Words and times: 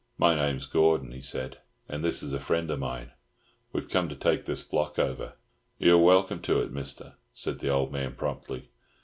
"My 0.17 0.33
name's 0.33 0.65
Gordon," 0.65 1.11
he 1.11 1.21
said, 1.21 1.59
"and 1.87 2.03
this 2.03 2.23
is 2.23 2.33
a 2.33 2.39
friend 2.39 2.71
of 2.71 2.79
mine. 2.79 3.11
We've 3.71 3.87
come 3.87 4.09
to 4.09 4.15
take 4.15 4.45
this 4.45 4.63
block 4.63 4.97
over." 4.97 5.33
"You're 5.77 6.01
welcome 6.03 6.41
to 6.41 6.59
it, 6.61 6.71
Mister," 6.71 7.17
said 7.35 7.59
the 7.59 7.69
old 7.69 7.91
man 7.91 8.15
promptly. 8.15 8.69